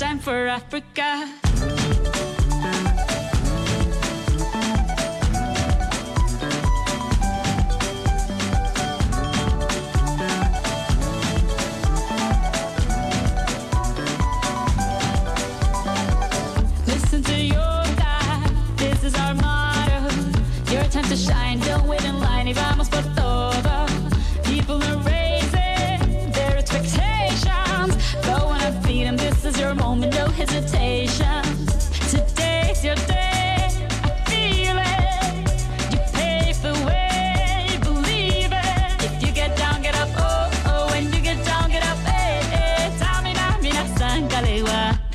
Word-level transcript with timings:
time 0.00 0.18
for 0.18 0.48
Africa. 0.48 1.49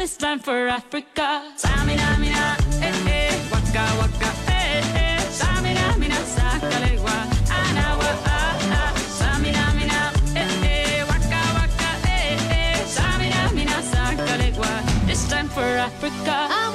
this 0.05 0.21
land 0.21 0.43
for 0.45 0.67
Africa. 0.67 1.27
Samina, 1.57 2.09
mina, 2.19 2.55
eh, 2.79 2.93
eh, 3.09 3.33
waka, 3.51 3.83
waka, 3.99 4.29
eh, 4.51 4.97
eh. 5.01 5.17
Samina, 5.39 5.97
mina, 5.97 6.19
sakalewa, 6.35 7.17
anawa, 7.59 8.11
ah, 8.25 8.69
ah. 8.79 8.93
Samina, 9.19 9.63
mina, 9.73 9.99
eh, 10.41 10.65
eh, 10.73 11.03
waka, 11.09 11.41
waka, 11.57 11.89
eh, 12.05 12.37
eh. 12.53 12.85
Samina, 12.85 13.51
mina, 13.57 13.77
sakalewa, 13.91 14.71
this 15.07 15.27
time 15.27 15.49
for 15.49 15.63
Africa. 15.89 16.74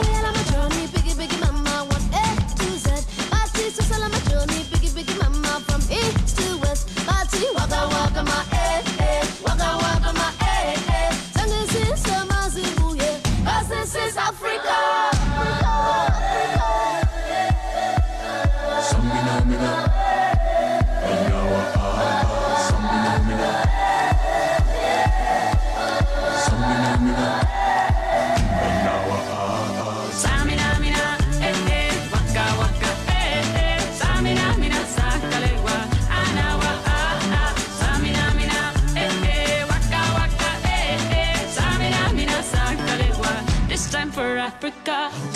Africa. 44.70 45.29